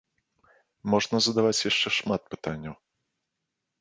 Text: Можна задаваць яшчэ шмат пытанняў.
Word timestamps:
Можна 0.93 1.17
задаваць 1.27 1.65
яшчэ 1.71 1.89
шмат 1.99 2.21
пытанняў. 2.33 2.75